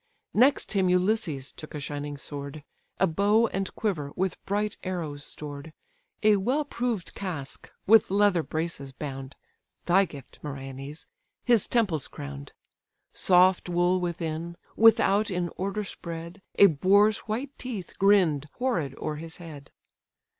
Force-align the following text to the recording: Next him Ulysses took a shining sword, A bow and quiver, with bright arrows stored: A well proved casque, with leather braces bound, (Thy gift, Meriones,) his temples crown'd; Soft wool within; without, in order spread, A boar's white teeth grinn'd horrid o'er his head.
Next 0.33 0.71
him 0.73 0.89
Ulysses 0.89 1.51
took 1.51 1.75
a 1.75 1.79
shining 1.79 2.17
sword, 2.17 2.63
A 2.99 3.05
bow 3.05 3.45
and 3.49 3.69
quiver, 3.75 4.11
with 4.15 4.43
bright 4.47 4.75
arrows 4.81 5.23
stored: 5.23 5.73
A 6.23 6.37
well 6.37 6.65
proved 6.65 7.13
casque, 7.13 7.71
with 7.85 8.09
leather 8.09 8.41
braces 8.41 8.91
bound, 8.91 9.35
(Thy 9.85 10.05
gift, 10.05 10.39
Meriones,) 10.41 11.05
his 11.43 11.67
temples 11.67 12.07
crown'd; 12.07 12.51
Soft 13.13 13.69
wool 13.69 14.01
within; 14.01 14.57
without, 14.75 15.29
in 15.29 15.51
order 15.55 15.83
spread, 15.83 16.41
A 16.55 16.65
boar's 16.65 17.19
white 17.29 17.55
teeth 17.59 17.93
grinn'd 17.99 18.49
horrid 18.53 18.95
o'er 18.99 19.17
his 19.17 19.37
head. 19.37 19.69